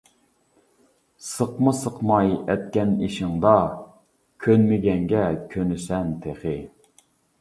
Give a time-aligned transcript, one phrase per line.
[1.25, 3.53] سىقما سىقماي ئەتكەن ئېشىڭدا،
[4.47, 6.57] كۆنمىگەنگە كۆنىسەن تېخى.